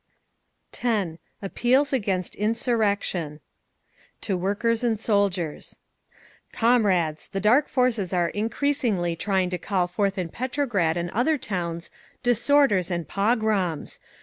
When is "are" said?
8.11-8.29